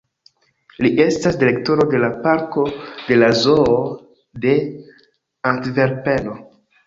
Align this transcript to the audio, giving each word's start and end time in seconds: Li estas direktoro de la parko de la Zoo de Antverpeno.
Li 0.83 0.89
estas 1.03 1.35
direktoro 1.41 1.85
de 1.91 1.99
la 2.03 2.07
parko 2.23 2.63
de 3.09 3.19
la 3.19 3.29
Zoo 3.41 3.77
de 4.47 4.57
Antverpeno. 5.53 6.35